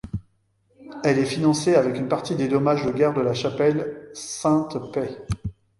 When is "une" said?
1.95-2.07